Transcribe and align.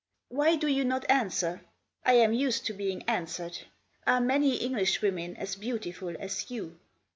"Why 0.29 0.55
do 0.55 0.65
you 0.67 0.83
not 0.83 1.05
answer? 1.11 1.61
I 2.03 2.13
am 2.13 2.33
used 2.33 2.65
to 2.65 2.73
being 2.73 3.03
answered. 3.03 3.59
Are 4.07 4.19
many 4.19 4.55
Englishwomen 4.55 5.37
as 5.37 5.55
beautiful 5.55 6.15
as 6.19 6.49
you 6.49 6.79